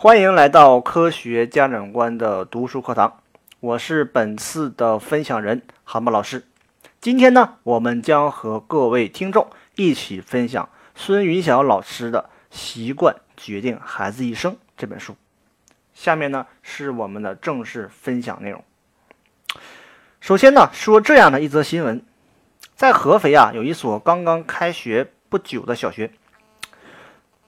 [0.00, 3.20] 欢迎来到科学家长观的读书课堂，
[3.58, 6.46] 我是本次的分享人韩博老师。
[7.00, 15.16] 今天呢，我们将和各位听众一起分享孙云晓老师的《习惯决定孩子一生》这本书。
[15.92, 18.62] 下面呢是我们的正式分享内容。
[20.20, 22.00] 首先呢，说这样的一则新闻，
[22.76, 26.12] 在合肥啊，有一所刚刚开学不久的小学，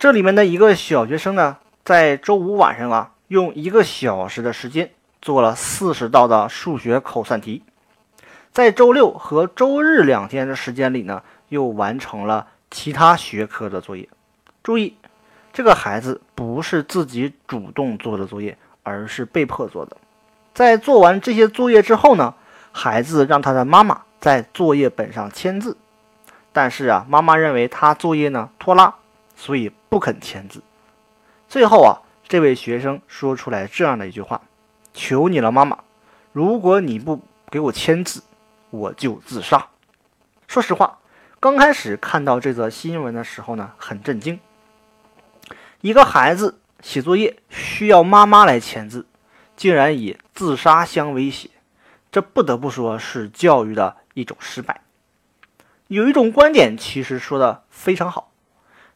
[0.01, 1.59] 这里面的一个小学生呢。
[1.85, 7.63] 在周五晚上啊，用一个小时的时间做了四十道的数学口算题，
[8.53, 14.09] 在周六和周日两天的时间里呢，又完成了其他学科的作业。
[14.63, 14.95] 注意，
[15.53, 19.97] 这个孩子不是自己主动做的作业，而是被迫做的。
[20.53, 22.35] 在做完这些作业之后呢，
[22.73, 25.77] 孩子让他的妈妈在作业本上签字，
[26.53, 28.95] 但是啊，妈妈认为他作业呢拖拉，
[29.35, 30.63] 所以不肯签字。
[31.51, 31.99] 最后啊，
[32.29, 34.41] 这位学生说出来这样的一句话
[34.95, 35.81] ：“求你了，妈妈，
[36.33, 38.23] 如果你不给我签字，
[38.71, 39.67] 我就自杀。”
[40.47, 41.01] 说实话，
[41.41, 44.39] 刚开始看到这则新闻的时候呢，很震惊。
[45.81, 49.05] 一个孩子写作业需要妈妈来签字，
[49.57, 51.51] 竟然以自杀相威胁，
[52.13, 54.83] 这不得不说是教育的一种失败。
[55.89, 58.30] 有一种观点其实说的非常好。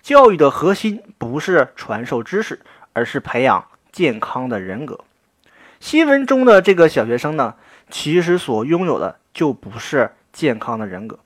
[0.05, 2.61] 教育的核心不是传授知识，
[2.93, 5.01] 而是培养健康的人格。
[5.81, 7.55] 新闻中的这个小学生呢，
[7.89, 11.21] 其实所拥有的就不是健康的人格。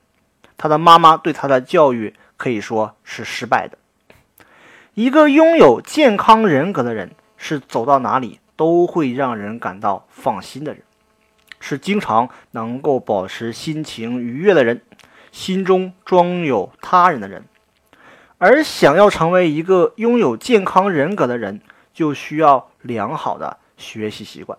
[0.55, 3.77] 他的妈妈对他的教育可以说是失败的。
[4.93, 10.83] 一个拥有健康人格的人，是走到哪里都会让人感到放心的人，
[11.59, 14.81] 是经常能够保持心情愉悦的人，
[15.33, 17.43] 心中装有他人的人。
[18.39, 21.59] 而想要成为一个拥有健康人格的人，
[21.93, 24.57] 就需要良好的学习习惯。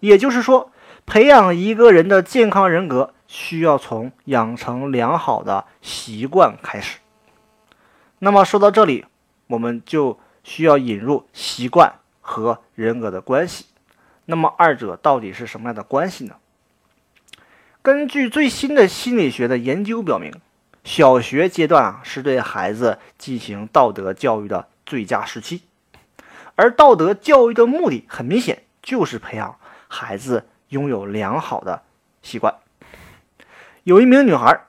[0.00, 0.72] 也就是说，
[1.06, 6.98] 培养一个人的健康人格，需要从养成良好的习惯开始。
[8.18, 9.04] 那么说到这里，
[9.46, 13.66] 我们就需要引入习惯和人格的关系。
[14.24, 16.34] 那么二者到底是什么样的关系呢？
[17.82, 20.32] 根据最新的心理学的研究表明。
[20.86, 25.62] 小学阶段啊，是对孩子进行道德教育的最佳时期，
[26.54, 29.58] 而道德教育的目的很明显，就是培养
[29.88, 31.82] 孩子拥有良好的
[32.22, 32.54] 习惯。
[33.82, 34.60] 有一名女孩，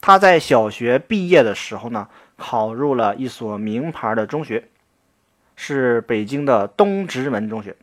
[0.00, 2.08] 她在小学毕业的时候呢，
[2.38, 4.70] 考入了一所名牌的中学，
[5.54, 7.76] 是北京的东直门中学。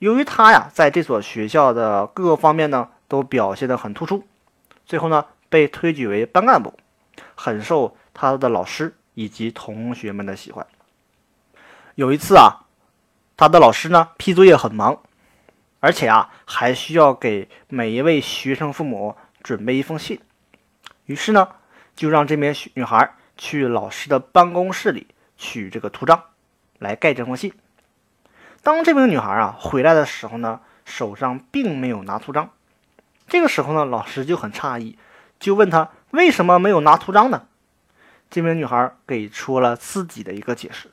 [0.00, 4.26] 由于她呀，在这所学校的各个方面呢，都表现得很突出，
[4.84, 6.74] 最后呢，被推举为班干部。
[7.36, 10.66] 很受他的老师以及同学们的喜欢。
[11.94, 12.66] 有一次啊，
[13.36, 15.00] 他的老师呢批作业很忙，
[15.80, 20.20] 而且啊还需要给每一位学生父母准备一封信。
[21.04, 21.48] 于是呢，
[21.94, 26.24] 就让这名女孩去老师的办公室里取这个图章，
[26.78, 27.52] 来盖这封信。
[28.62, 32.50] 当这名女孩啊回来的时候呢，手上并没有拿图章。
[33.28, 34.98] 这个时候呢，老师就很诧异，
[35.38, 35.90] 就问她。
[36.10, 37.42] 为什么没有拿图章呢？
[38.30, 40.90] 这名女孩给出了自己的一个解释。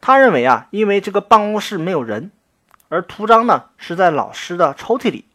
[0.00, 2.30] 她认为啊，因为这个办公室没有人，
[2.88, 5.26] 而图章呢是在老师的抽屉里。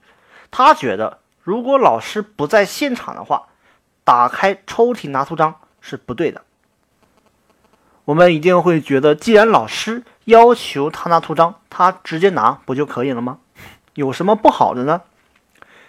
[0.49, 3.47] 她觉得，如果老师不在现场的话，
[4.03, 6.43] 打开抽屉拿图章是不对的。
[8.05, 13.39] 我们一定会觉得，既然老师要求他拿图章，他直接拿不就可以了吗？
[13.93, 15.01] 有什么不好的呢？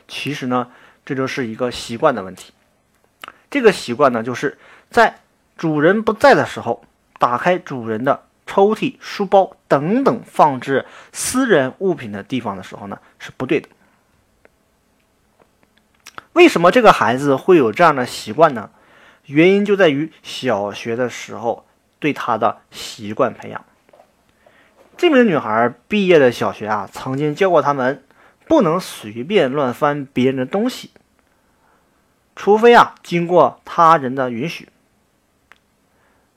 [0.07, 0.69] 其实呢，
[1.05, 2.53] 这就是一个习惯的问题。
[3.53, 4.57] 这个习惯呢，就是
[4.91, 5.21] 在
[5.59, 6.87] 主人不在的时候，
[7.19, 13.69] 打开主人的抽屉、书包等等放置私人物品的地方的时候呢，是不对的。
[16.33, 18.71] 为什么这个孩子会有这样的习惯呢？
[19.27, 21.67] 原因就在于小学的时候
[21.99, 23.63] 对他的习惯培养。
[24.97, 28.03] 这名女孩毕业的小学啊，曾经教过他们
[28.49, 30.91] 不能随便乱翻别人的东西。
[32.35, 34.69] 除非啊，经过他人的允许。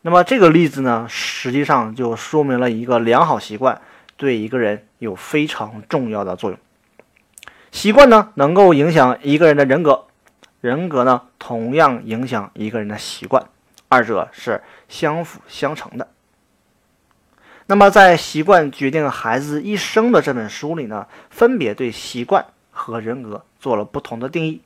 [0.01, 3.81] 那么这个例子呢，实际上就说明了一个良好习惯
[4.17, 6.59] 对一个人有非常重要的作用。
[7.71, 10.05] 习惯呢，能够影响一个人的人格，
[10.61, 13.47] 人格呢，同样影响一个人的习惯，
[13.89, 16.07] 二者是相辅相成的。
[17.65, 24.61] 那么在《习惯决定孩子一生》的这本书里呢，分别对习惯和人格做了不同的定义。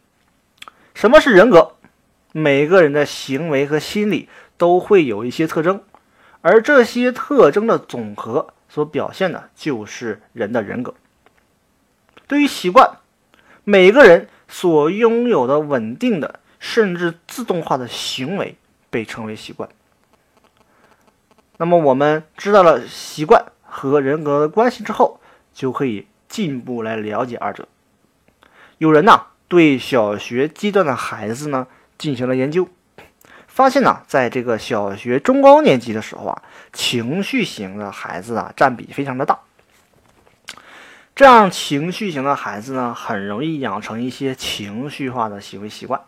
[1.00, 1.76] 什么是人格？
[2.34, 5.82] 每个人的行为和心理都会有一些特征，
[6.42, 10.94] 而这些特征的总和所表现的就是人的人格。
[12.28, 12.98] 对于习惯，
[13.64, 18.58] 每个人所拥有的稳定的甚至自动化的行为
[18.90, 19.70] 被称为习惯。
[21.56, 25.22] 那么我们知道了习惯和人格的关系之后，
[25.54, 27.70] 就可以进一步来了解二者。
[28.80, 31.68] 有人呢对小学阶段的孩子呢
[31.98, 32.70] 进行了研究，
[33.48, 36.42] 发现呢在这个小学中高年级的时候啊，
[36.72, 39.40] 情绪型的孩子啊占比非常的大。
[41.16, 46.00] 这样情绪型的孩子呢，很容易养成一些情绪化的行为习惯，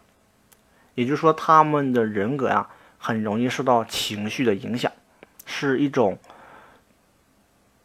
[0.95, 4.89] 也就是说，他们的人格呀，很容易受到情绪的影响。
[5.45, 6.17] 是一种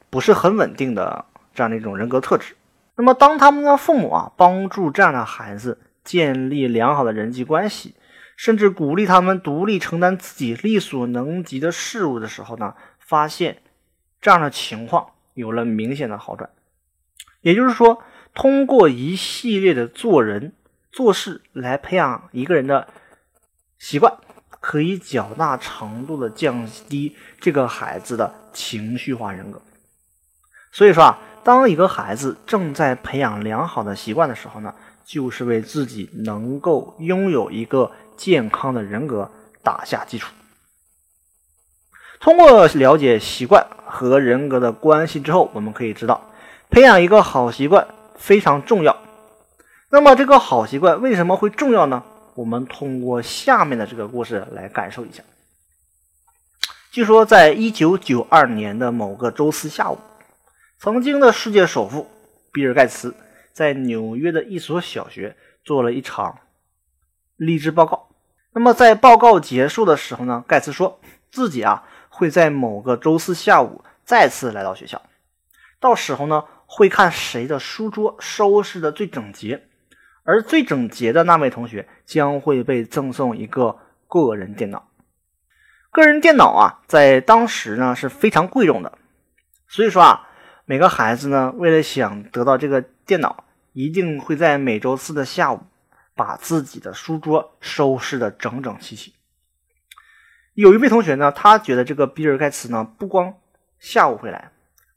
[0.08, 2.55] 不是很稳定的这样的一种人格特质。
[2.96, 7.94] 那么，当他们的父母啊帮助这样的孩子建立良好的人际关系，
[8.36, 13.58] 甚至鼓励他们独立承担自己力所能及的事物的时候呢，发现
[14.20, 16.48] 这样的情况有了明显的好转。
[17.42, 18.02] 也就是说，
[18.34, 20.54] 通过一系列的做人
[20.90, 22.88] 做事来培养一个人的
[23.78, 24.18] 习惯。
[24.58, 29.62] 可以较大程度的降低这个孩子的情绪化人格。
[30.76, 34.74] 所以说啊，当一个孩子正在培养良好的习惯的时候呢，
[35.06, 39.30] 就是为自己能够拥有一个健康的人格
[39.62, 40.34] 打下基础。
[42.20, 46.20] 通过了解习惯和人格的关系之后，我们可以知道，
[46.68, 47.88] 培养一个好习惯
[48.18, 48.94] 非常重要。
[49.88, 52.02] 那么，这个好习惯为什么会重要呢？
[52.34, 55.22] 我们通过下面的这个故事来感受一下。
[56.90, 59.98] 据说，在一九九二年的某个周四下午，
[60.78, 62.10] 曾经的世界首富
[62.52, 63.14] 比尔·盖茨
[63.52, 65.34] 在纽约的一所小学
[65.64, 66.38] 做了一场
[67.36, 68.10] 励志报告。
[68.52, 71.00] 那么，在报告结束的时候呢，盖茨说
[71.30, 75.00] 自己啊会在某个周四下午再次来到学校，
[75.80, 79.66] 到时候呢会看谁的书桌收拾的最整洁。
[80.24, 83.78] 而最整洁的那位同学将会被赠送一个
[84.08, 84.88] 个人电脑。
[85.90, 88.98] 个人电脑啊，在当时呢是非常贵重的，
[89.68, 90.28] 所以说啊，
[90.68, 95.60] 每个孩子呢，为了想得到这个电脑，一定会在每周四的下午
[96.14, 99.14] 把自己的书桌收拾的整整齐齐。
[100.54, 103.34] 有一位同学呢，他觉得这个比尔盖茨呢，不光
[103.78, 104.50] 下午会来，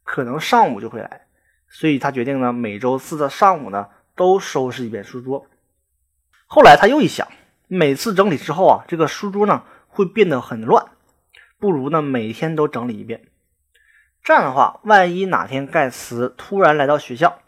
[0.04, 1.27] 可能上午就会来，
[1.69, 3.88] 所以他决定呢，每周四的上午呢。
[4.16, 5.48] 都收拾一遍书桌。
[6.45, 7.25] 后来他又一想，
[7.68, 10.88] 每次整理之后啊，这个书桌呢会变得很乱，
[11.57, 13.30] 不如呢每天都整理一遍。
[14.30, 17.40] 这样的话，万一哪天盖茨突然来到学校，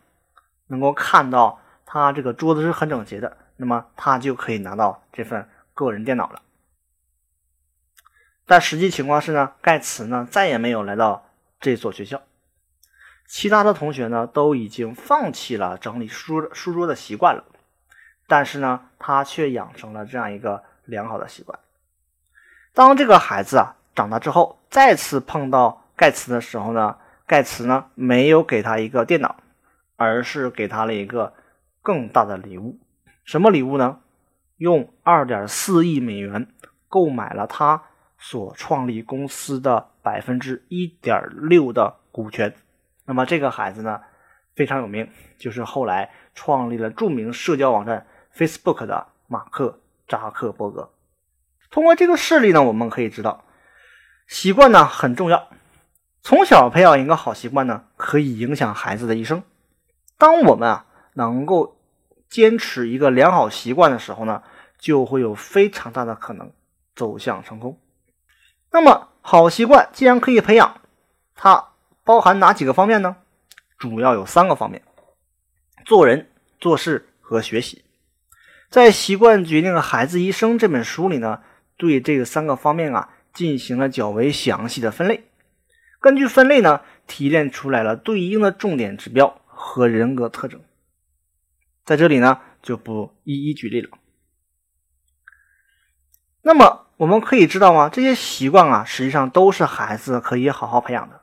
[0.66, 6.42] 能够看到他这个桌子是很整洁的，那么他就可以拿到这份个人电脑了。
[8.48, 11.30] 但实际情况是呢，盖茨呢再也没有来到
[11.60, 12.20] 这所学校。
[13.28, 17.44] 其他的同学呢，都已经放弃了整理书书桌的习惯了，
[18.26, 21.60] 但是呢，他却养成了这样一个良好的习惯。
[22.74, 29.36] 当这个孩子啊长大之后，再次碰到盖茨的时候呢，盖茨呢没有给他一个电脑，
[29.98, 31.36] 而是给他了一个
[31.84, 32.80] 更大的礼物。
[33.24, 34.00] 什么礼物呢？
[34.58, 36.48] 用二点四亿美元
[36.88, 37.84] 购买了他
[38.18, 42.52] 所创立公司的百分之一点六的股权。
[43.06, 44.02] 那么这个孩子呢，
[44.56, 50.92] 非常有名，就是后来创立了著名社交网站 Facebook 的马克扎克伯格。
[51.70, 53.46] 通过这个事例呢，我们可以知道，
[54.26, 55.48] 习惯呢很重要。
[56.24, 59.44] 从小培养一个好习惯呢，可以影响孩子的一生。
[60.18, 61.78] 当我们啊能够
[62.30, 64.44] 坚持一个良好习惯的时候呢，
[64.78, 66.52] 就会有非常大的可能
[66.96, 67.80] 走向成功。
[68.72, 70.82] 那么好习惯既然可以培养，
[71.36, 71.68] 它。
[72.04, 73.16] 包含哪几个方面呢？
[73.78, 74.82] 主要有三个方面：
[75.86, 77.86] 做人、做事和学习。
[78.72, 81.42] 在《习惯决定了孩子一生》这本书里呢，
[81.78, 85.26] 对这三个方面啊进行了较为详细的分类。
[86.02, 90.60] 根据分类呢，提炼出来了对应的重点指标和人格特征。
[91.86, 93.90] 在这里呢，就不一一举例了。
[96.42, 97.88] 那么我们可以知道吗？
[97.88, 101.22] 这些习惯啊，实际上都是孩子可以好好培养的。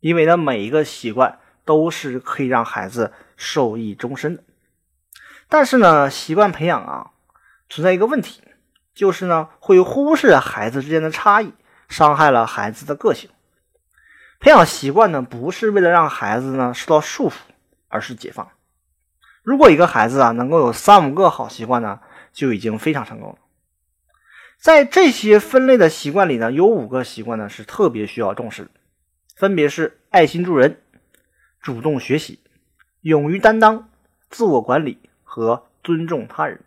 [0.00, 4.42] 因为呢，每一个习惯都是可以让孩子受益终身的。
[5.46, 7.10] 但是呢，习惯培养啊，
[7.68, 8.40] 存在一个问题，
[8.94, 11.52] 就是呢，会忽视孩子之间的差异，
[11.90, 13.28] 伤害了孩子的个性。
[14.44, 17.36] 培养习惯呢，不是为了让孩子呢受到束缚，
[17.88, 18.50] 而是解放。
[19.42, 23.38] 如果一个孩子啊能够有三五个好习惯呢，就已经非常成功了。
[24.60, 28.70] 在这些分类的习惯里呢，有五个习惯呢是特别需要重视的。
[29.34, 30.82] 分别是爱心助人、
[31.62, 32.40] 主动学习、
[33.00, 33.88] 勇于担当、
[34.28, 36.60] 自我管理和尊重他人。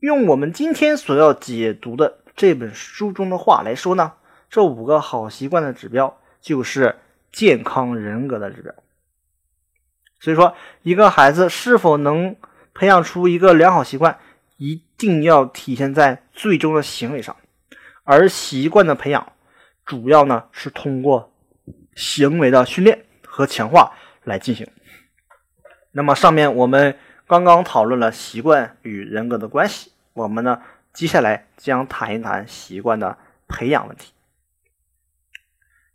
[0.00, 4.12] 用我们今天所要解读的这本书中的话来说呢，
[4.50, 6.94] 这五个好习惯的指标就是
[7.32, 8.72] 健康人格的指标。
[10.20, 12.36] 所以说，一个孩子是否能
[12.72, 14.16] 培养出一个良好习惯，
[14.56, 17.34] 一定要体现在最终的行为上。
[18.04, 19.32] 而习惯的培养，
[19.84, 21.32] 主要呢是通过
[21.96, 24.68] 行为的训练和强化来进行。
[25.90, 29.90] 那么，上面我们刚刚讨论了习惯与人格的关系。
[30.12, 30.62] 我们呢，
[30.92, 34.12] 接下来将谈一谈习惯的培养问题。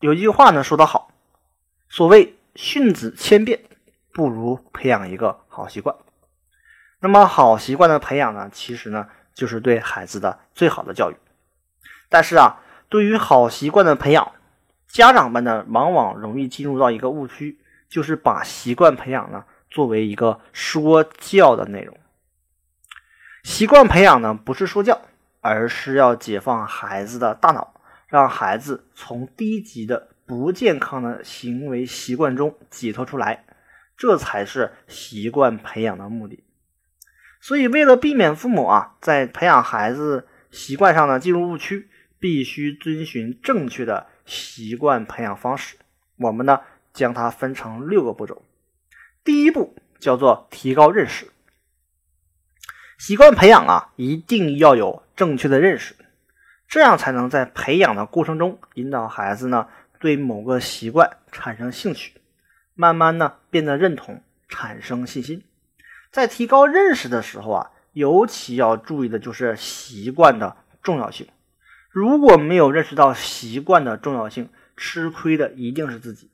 [0.01, 1.11] 有一句话呢说得好，
[1.87, 3.59] 所谓训子千遍，
[4.11, 5.95] 不如培养一个好习惯。
[6.99, 11.15] 那么好习惯的培养呢，其实呢就是对孩子的最好的教育。
[12.09, 12.57] 但是啊，
[12.89, 14.31] 对于好习惯的培养，
[14.87, 21.95] 家长们呢往往容易进入到一个误区，就是把习惯培养呢作为一个说教的内容。
[23.43, 24.99] 习惯培养呢，不是说教，
[25.41, 27.75] 而是要解放孩子的大脑，
[28.11, 33.45] 让孩子从低级的不健康的行为习惯中解脱出来，
[33.95, 36.43] 这才是习惯培养的目的。
[37.39, 41.89] 所以，为了避免父母啊在培养孩子习惯上呢进入误区，
[42.19, 45.77] 必须遵循正确的习惯培养方式。
[46.17, 46.59] 我们呢
[46.91, 48.43] 将它分成六个步骤。
[49.23, 51.31] 第一步叫做提高认识。
[52.99, 55.95] 习惯培养啊，一定要有正确的认识，
[56.71, 59.67] 这样才能在培养的过程中引导孩子呢
[59.99, 62.13] 对某个习惯产生兴趣，
[62.75, 65.43] 慢慢呢变得认同，产生信心。
[66.11, 71.27] 在提高认识的时候啊，尤其要注意的就是习惯的重要性。
[71.89, 74.47] 如果没有认识到习惯的重要性，
[74.77, 76.31] 吃亏的一定是自己。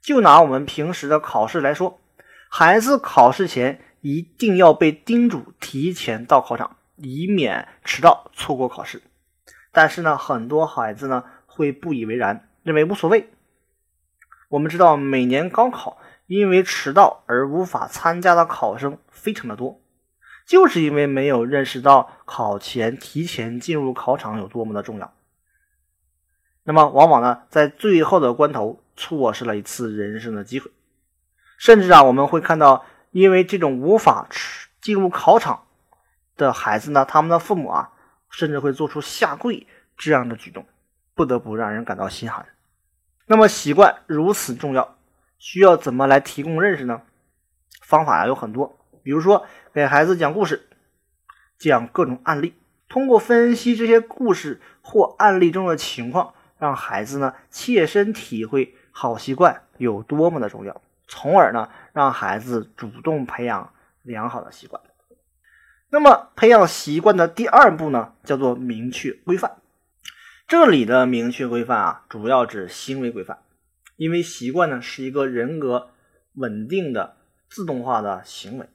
[0.00, 2.00] 就拿我们平时的考试来说，
[2.50, 3.80] 孩子考试前。
[4.00, 9.00] 一定要被叮嘱提前到考场，以免迟到错过考试。
[9.72, 13.30] 但是呢，很多孩子呢会不以为然，认为无所谓。
[14.50, 19.80] 我们知道，每年高考因为迟到而无法参加的考生非常的多，
[20.46, 25.12] 就是因为没有认识到考前提前进入考场有多么的重要。
[26.64, 30.70] 那么，往往呢在最后的关头错失了一次人生的机会，
[31.58, 32.84] 甚至啊我们会看到。
[33.10, 34.26] 因为这种无法
[34.80, 35.64] 进入考场
[36.34, 37.90] 的孩子呢，他们的父母啊，
[38.32, 40.66] 甚至会做出下跪这样的举动，
[41.14, 42.44] 不得不让人感到心寒。
[43.26, 44.96] 那么习惯如此重要，
[45.38, 47.02] 需要怎么来提供认识呢？
[47.80, 50.68] 方法有很多，比如说给孩子讲故事，
[51.58, 52.54] 讲各种案例，
[52.88, 60.80] 通过分析这些故事或案例中的情况，让孩子呢切身体会好习惯有多么的重要。
[61.06, 63.72] 从而呢，让孩子主动培养
[64.02, 64.82] 良好的习惯。
[65.94, 69.58] 那么，培养习惯的第二步呢，叫做明确规范。
[70.48, 73.42] 这里的明确规范啊，主要指行为规范。
[73.96, 75.90] 因为习惯呢，是一个人格
[76.36, 77.18] 稳定的
[77.50, 78.70] 自动化的行为。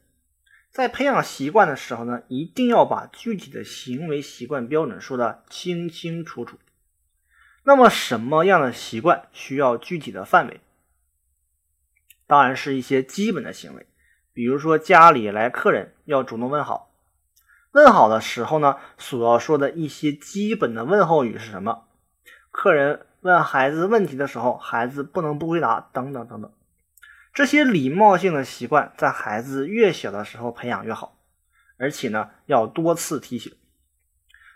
[0.69, 6.59] 在培养习惯的时候呢，一定要把具体的行为习惯标准说的清清楚楚。
[7.63, 10.61] 那么，什么样的习惯需要具体的范围？
[12.27, 13.87] 当然是一些基本的行为，
[14.33, 16.86] 比如说家里来客人要主动问好，
[17.77, 21.83] 问好的时候呢，所要说的一些基本的问候语是什么？
[22.49, 26.51] 客人问孩子问题的时候，孩子不能不回答，等等等等。
[27.35, 31.19] 这些礼貌性的习惯，在孩子越小的时候培养越好，
[31.77, 33.53] 而且呢，要多次提醒。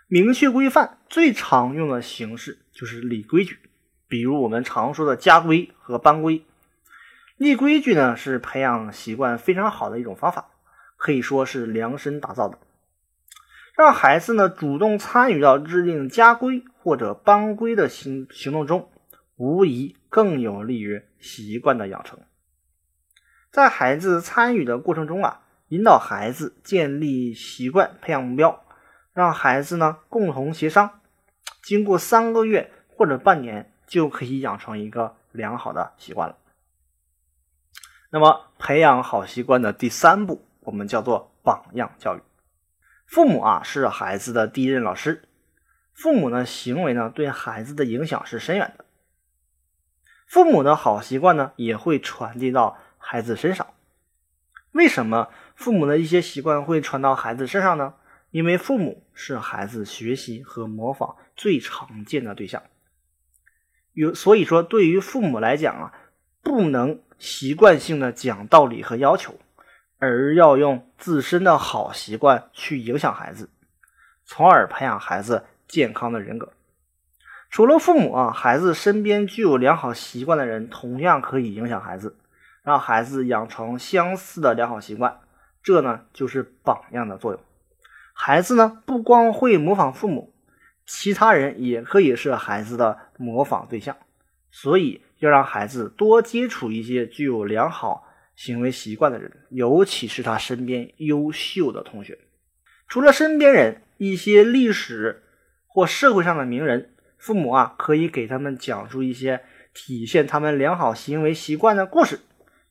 [0.08, 3.56] 明确规范最常用的形式就是立规矩，
[4.08, 6.44] 比如我们常说的家规和班规。
[7.36, 10.48] 立规矩呢，是培养习惯非常好的一种方法，
[10.96, 12.58] 可以说是量身打造的。
[13.74, 18.90] 让孩子呢主动参与到制定家规或者班规的行行动中，
[19.36, 22.18] 无疑更有利于习惯的养成。
[23.50, 28.64] 在孩子参与的过程中啊，引导孩子建立习惯，培养目标，
[29.12, 31.00] 让孩子呢共同协商，
[31.62, 36.36] 经过三个月或者半年，就可以养成一个良好的习惯了。
[38.10, 42.20] 那么，培养好习惯的第三步，我们叫做榜样教育。
[43.12, 45.28] 父母啊，是孩子的第一任老师。
[45.92, 48.86] 父母呢，行为呢，对孩子的影响是深远的。
[50.26, 53.66] 父母的好习惯呢，也会传递到孩子身上。
[54.70, 57.92] 为什么父母的一些习惯会传到孩子身上呢？
[58.30, 62.62] 因为父母是孩子学习和模仿最常见的对象。
[63.92, 65.92] 有，所以说，对于父母来讲啊。
[66.44, 69.38] 不能习惯性的讲道理和要求，
[70.02, 73.48] 而要用自身的好习惯去影响孩子，
[74.24, 76.52] 从而培养孩子健康的人格。
[77.48, 82.16] 除了父母啊，孩子身边具有良好习惯的人同样可以影响孩子，
[82.64, 85.20] 让孩子养成相似的良好习惯。
[85.62, 87.40] 这呢，就是榜样的作用。
[88.12, 90.34] 孩子呢，不光会模仿父母，
[90.84, 93.96] 其他人也可以是孩子的模仿对象。
[94.50, 102.18] 所以，要让孩子多接触一些具有良好行为习惯的人，尤其是他身边优秀的同学。
[102.88, 105.22] 除了身边人，一些历史
[105.66, 112.20] 或社会上的名人，父母啊，可以给他们讲述一些体现他们良好行为习惯的故事，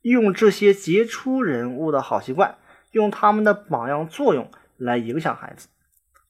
[0.01, 2.57] 用这些杰出人物的好习惯，
[2.91, 5.69] 用他们的榜样作用来影响孩子，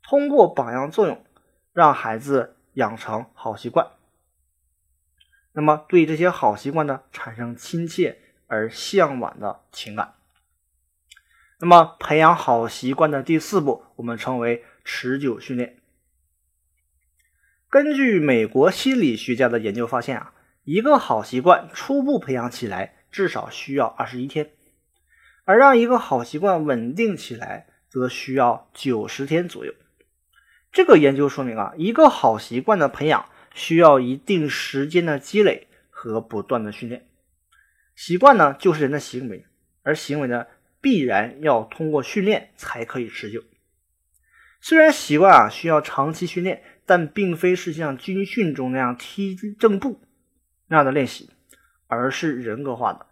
[0.03, 1.25] 通过榜样作用，
[1.73, 3.87] 让孩子养成好习惯。
[5.53, 8.17] 那么，对这些好习惯呢，产生亲切
[8.51, 10.15] 而向往的情感。
[11.61, 15.77] 那么，培养好习惯的第四步，我们称为持久训练。
[17.69, 20.33] 根据美国心理学家的研究发现啊，
[20.65, 24.51] 一个好习惯初步培养起来至少需要二十一天，
[25.45, 29.73] 而让一个好习惯稳定起来则需要九十天左右。
[30.73, 33.25] 这个研究说明啊，一个好习惯的培养。
[33.53, 37.05] 需要一定时间的积累和不断的训练。
[38.03, 39.45] 习惯呢，就是人的行为，
[39.83, 40.47] 而行为呢，
[40.81, 43.43] 必然要通过训练才可以持久。
[44.59, 50.01] 虽然习惯啊需要长期训练，但并非是像军训中那样踢正步
[50.65, 51.29] 那样的练习，
[51.85, 53.05] 而是人格化的。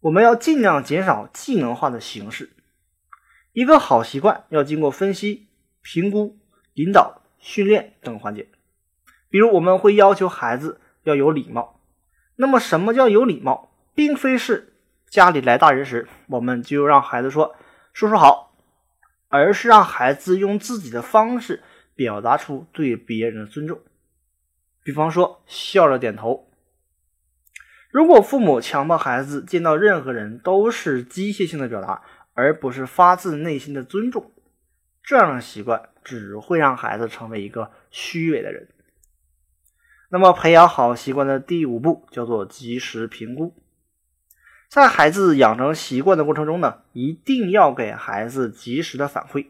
[0.00, 2.50] 我们要尽量减少技能化的形式。
[3.54, 5.48] 一个好习惯要经过分析、
[5.80, 6.38] 评估、
[6.74, 8.46] 引导、训练等环节。
[9.30, 11.80] 比如我们会要求孩子要有礼貌，
[12.36, 13.68] 那么什么叫有礼貌？
[13.94, 14.72] 并非是
[15.08, 17.56] 家里来大人时，我们就让孩子说
[17.92, 18.56] “叔叔好”，
[19.28, 21.62] 而是让孩子用自己的方式
[21.94, 23.80] 表达出对别人的尊重。
[24.82, 26.48] 比方说笑着点头。
[27.90, 32.02] 如果父母强迫孩子见到任何人都是机械性的表达，
[32.34, 34.30] 而不是发自内心的尊重，
[35.02, 38.68] 这样的习惯只会让孩子成为一个虚伪的人。
[40.10, 43.54] 那么，培养好习惯的第五步叫做及时评估。
[44.70, 49.48] 在孩子养成习惯的过程中呢，一定要给孩子及时的反馈，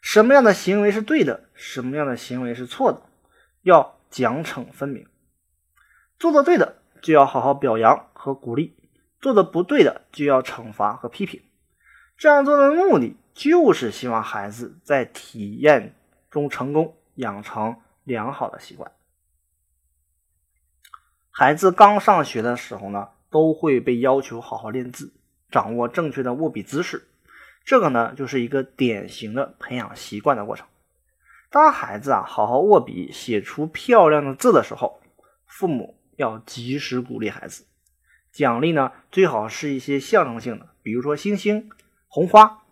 [0.00, 3.02] 什么样的行为是对的，什么样的行为是错的，
[3.60, 5.06] 要奖惩分明。
[6.18, 8.74] 做的对的就要好好表扬和鼓励，
[9.20, 11.42] 做的不对的就要惩罚和批评。
[12.16, 15.94] 这样做的目的就是希望孩子在体验
[16.30, 18.90] 中成功，养成良好的习惯。
[21.30, 25.12] 孩子刚上学的时候呢，都会被要求好好练字，
[25.50, 27.08] 掌握正确的握笔姿势。
[27.64, 30.66] 这个呢，就是一个典型的培养习惯的过程。
[31.50, 35.00] 当孩子啊好好握笔，写出漂亮的字的时候，
[35.46, 37.64] 父母要及时鼓励孩子，
[38.30, 41.70] 奖励呢最好是一些象征性的，比如说星星、
[42.08, 42.62] 红花。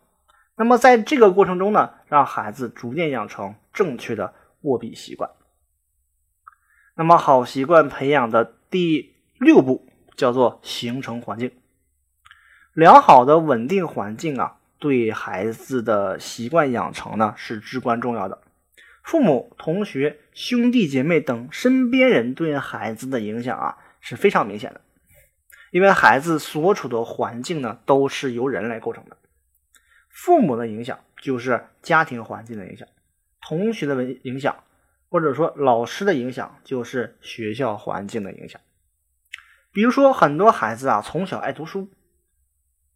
[0.56, 5.30] 那么在这个过程中呢，让孩子逐渐养成正确的握笔习惯。
[6.96, 11.52] 那么，好习惯培养的第六步叫做形成环境。
[12.72, 18.40] 良好的稳定环境啊，对孩子的习惯养成呢是至关重要的。
[19.02, 24.80] 父母、同学、兄弟姐妹等身边人对孩子的影响啊是非常明显的，
[25.70, 29.16] 因为孩子所处的环境呢都是由人来构成的。
[30.08, 32.86] 父母的影响就是家庭环境的影响，
[33.40, 34.56] 同学的影响。
[35.12, 38.60] 或者说，老师的影响就是学校环境的影响。
[39.72, 41.88] 比如说，很多孩子啊，从小爱读书，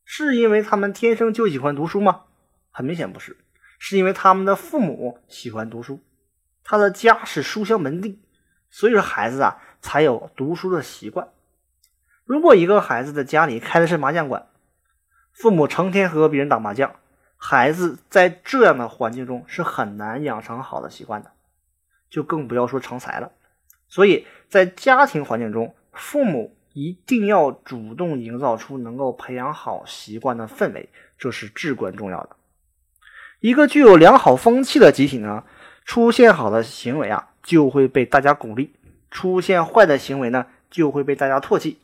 [0.04, 2.22] 是因为他们天生就喜欢读书吗？
[2.70, 3.36] 很明显不是，
[3.78, 6.00] 是因为他们的父母喜欢读书，
[6.64, 8.20] 他的家是书香门第，
[8.70, 11.28] 所以说孩子啊才有读书的习惯。
[12.24, 14.48] 如果一个孩子的家里开的是麻将馆，
[15.32, 16.96] 父母成天和别人打麻将，
[17.36, 21.30] 孩子在这样的环境中是很难养成好的习惯的。
[22.10, 23.32] 就更不要说成才了，
[23.88, 32.36] 所以在家庭环境中，父母一定要主动营造出能够培养好习惯的氛围，这是至关重要的。
[33.40, 35.44] 一个具有良好风气的集体呢，
[35.84, 38.70] 出现好的行为啊，就会被大家鼓励；
[39.10, 41.78] 出现坏的行为呢，就会被大家唾弃。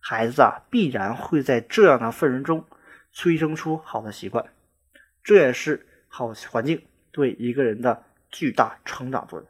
[0.00, 2.64] 孩子啊，必然会在这样的氛围中
[3.12, 4.44] 催生出好的习惯，
[5.24, 9.48] 这也是好环境对一个人的巨大成长作用。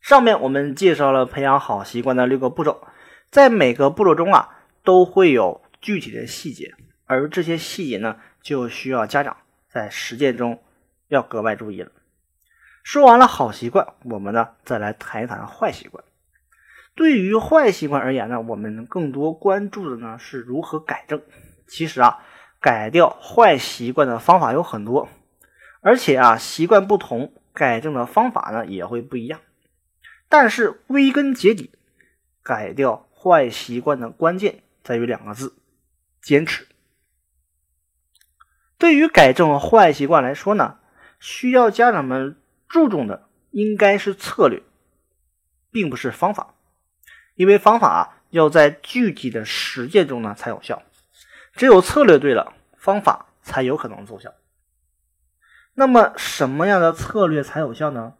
[0.00, 2.86] 上面我们介绍了培养好习惯的六个步骤，
[3.32, 6.74] 在每个步骤中啊，都会有具体的细节，
[7.06, 9.38] 而这些细节呢，就需要家长
[9.70, 10.62] 在实践中
[11.08, 11.90] 要格外注意了。
[12.82, 16.04] 说完了好习惯，我们呢再来谈一谈坏习惯。
[16.94, 21.22] 对于坏习惯而言呢，我们更多关注的呢是如何改正。
[21.66, 22.22] 其实啊，
[22.60, 25.08] 改掉坏习惯的方法有很多，
[25.80, 29.40] 而且啊，习惯不同，改正的方法呢也会不一样。
[30.28, 31.70] 但是归根结底，
[32.42, 33.08] 改掉。
[33.22, 35.54] 坏习惯的关键在于两个字：
[36.20, 36.66] 坚持。
[38.76, 40.80] 对于改正坏习惯来说呢，
[41.20, 42.36] 需要家长们
[42.68, 44.60] 注重的应该是策略，
[45.70, 46.56] 并不是方法，
[47.36, 50.82] 因为方法要在具体的实践中呢才有效。
[51.54, 54.34] 只有策略对了，方法才有可能奏效。
[55.74, 58.14] 那么，什么样的策略才有效呢？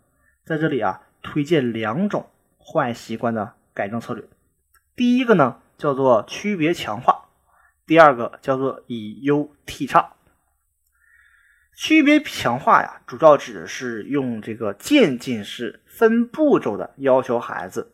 [0.45, 4.29] 在这里啊，推荐两种坏习惯的改正策略。
[4.95, 7.29] 第一个呢叫做区别强化，
[7.87, 10.13] 第二个叫做以优替差。
[11.75, 17.93] 区别强化呀，主要指的是用这个渐进式、分步骤的要求孩子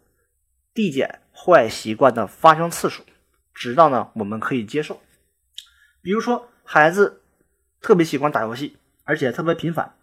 [0.74, 3.04] 递减坏习惯的发生次数，
[3.54, 5.00] 直到呢我们可以接受。
[6.02, 7.22] 比如说，孩子
[7.80, 9.94] 特别喜欢打游戏，而且特别频繁，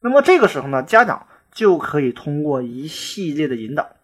[0.00, 3.96] 那么这个时候呢，家长就可以通过一系列的引导。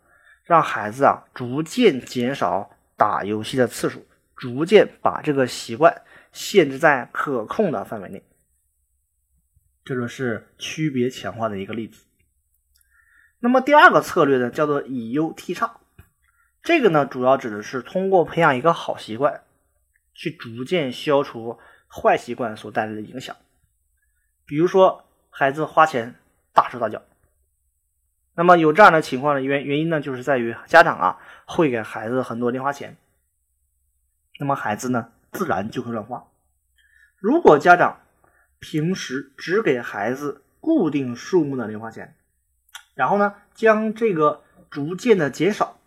[0.48, 6.00] 让孩子啊逐渐减少打游戏的次数，逐渐把这个习惯
[6.32, 8.24] 限制在可控的范围内。
[9.84, 12.06] 这就是区别强化的一个例子。
[13.40, 15.80] 那么第二个策略呢，叫做以优替差。
[16.62, 19.42] 这个呢，主要指的是通过培养一个好习惯，
[20.14, 21.58] 去逐渐消除
[21.88, 23.37] 坏习惯所带来的影响。
[24.46, 26.14] 比如说，孩子花钱
[26.54, 27.02] 大手大脚。
[28.38, 32.96] 那么有这样的情况的原原因呢，就是在于家长啊会给孩子很多零花钱，
[34.38, 36.24] 那么孩子呢自然就会乱花。
[37.16, 37.98] 如果家长
[38.61, 42.14] 平时只给孩子固定数目的零花钱，
[42.94, 45.81] 然后呢将这个逐渐的减少，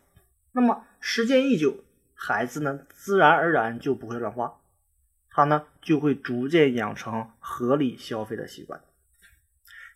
[0.51, 4.57] 那么时间一久，孩子呢自然而然就不会乱花，
[5.29, 8.81] 他呢就会逐渐养成合理消费的习惯。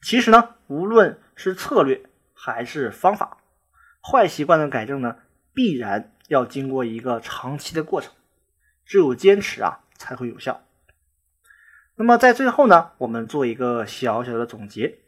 [0.01, 2.01] 其实呢，无论是策略，
[2.35, 3.37] 还是方法，
[3.99, 5.15] 坏习惯的改正呢，
[5.53, 8.11] 必然要经过一个长期的过程，
[8.85, 10.61] 只有坚持啊，才会有效。
[11.95, 14.99] 那么在最后呢，我们做一个小小的总结。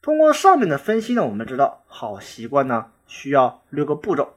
[0.00, 4.34] 通过上面的分析呢，我们知道好习惯呢需要六个步骤，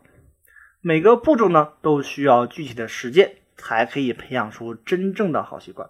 [0.82, 5.90] 每个步骤呢都需要具体的实践，才可以培养出真正的好习惯。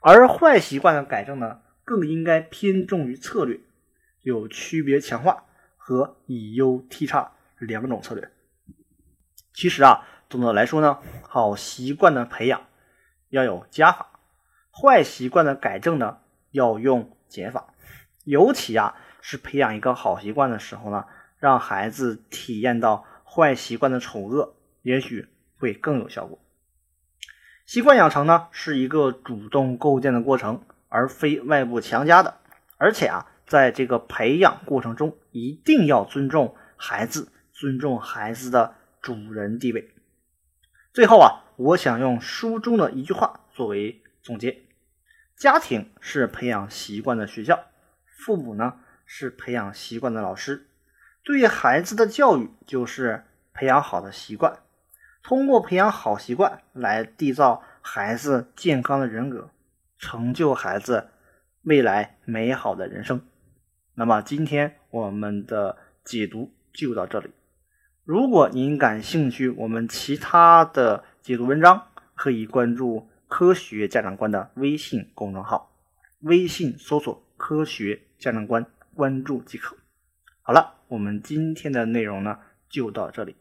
[0.00, 3.60] 而坏习惯的改正呢，更应该偏重于策略，
[4.24, 5.44] 有区别强化。
[5.86, 8.30] 和以优替差两种策略。
[9.52, 12.62] 其实啊，总的来说呢，好习惯的培养
[13.28, 14.08] 要有加法，
[14.72, 16.20] 坏习惯的改正呢
[16.52, 17.74] 要用减法。
[18.24, 21.04] 尤其啊，是培养一个好习惯的时候呢，
[21.36, 26.38] 让孩子体验到坏习惯的丑恶，也许会更有效果。
[27.66, 32.38] 习惯养成呢是一个主动构建的过程，而非外部强加的，
[32.78, 33.26] 而且啊。
[33.46, 39.92] 在这个培养过程中，一定要尊重孩子，尊重孩子的主人地位。
[40.92, 44.62] 最后啊，我想用书中的一句话作为总结：
[45.36, 47.66] 家庭是培养习惯的学校，
[48.06, 50.68] 父母呢是培养习惯的老师。
[51.22, 54.58] 对孩子的教育就是培养好的习惯，
[55.22, 59.50] 通过培养好习惯来缔造孩子健康的人格，
[59.98, 61.08] 成就孩子
[61.62, 63.20] 未来美好的人生。
[63.94, 67.30] 那么今天我们的解读就到这里。
[68.04, 75.70] 如果您感兴趣，我们其他的解读文章可以关注“科学家长观”的微信公众号，
[76.20, 79.76] 微信搜索“科学家长观”，关注即可。
[80.42, 83.36] 好了，我们今天的内容呢就到这里。